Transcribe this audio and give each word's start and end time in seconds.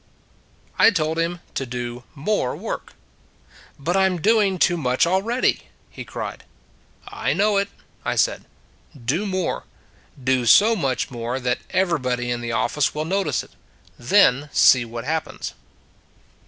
I 0.79 0.89
told 0.89 1.19
him 1.19 1.41
to 1.53 1.63
do 1.63 2.05
more 2.15 2.55
work." 2.55 2.93
But 3.79 3.95
I 3.95 4.07
m 4.07 4.19
doing 4.19 4.57
too 4.57 4.75
much 4.75 5.05
already!" 5.05 5.67
he 5.91 6.03
cried." 6.03 6.43
I 7.07 7.33
know 7.33 7.57
it," 7.57 7.69
I 8.03 8.15
said." 8.15 8.45
Do 9.11 9.27
more. 9.27 9.65
Do 10.21 10.47
so 10.47 10.75
much 10.75 11.11
more 11.11 11.39
that 11.41 11.59
everybody 11.69 12.31
in 12.31 12.41
the 12.41 12.51
office 12.51 12.87
39 12.87 12.93
40 12.93 12.97
will 12.97 13.15
notice 13.21 13.43
it. 13.43 13.51
Then 13.99 14.49
see 14.51 14.85
what 14.85 15.05
happens." 15.05 15.53